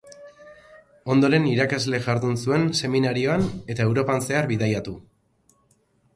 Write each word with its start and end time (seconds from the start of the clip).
Ondoren 1.15 1.45
irakasle 1.51 1.99
jardun 2.07 2.33
zuen 2.47 2.65
seminarioan 2.81 3.47
eta 3.75 3.87
Europan 3.93 4.27
zehar 4.31 4.51
bidaiatu. 4.55 4.97